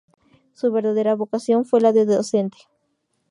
[0.53, 2.57] Su verdadera vocación fue la de docente.